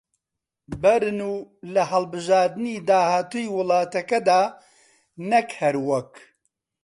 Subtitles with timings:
[0.81, 1.35] بەرن و
[1.73, 4.41] لە هەڵبژاردنی داهاتووی وڵاتەکەدا
[5.29, 6.11] نەک هەر وەک